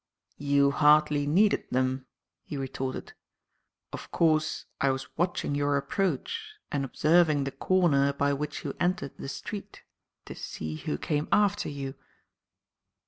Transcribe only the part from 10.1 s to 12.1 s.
to see who came after you."